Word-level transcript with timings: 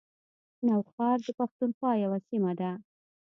نوښار 0.65 1.17
د 1.27 1.29
پښتونخوا 1.39 1.91
یوه 2.03 2.19
سیمه 2.29 2.51
ده 2.59 2.71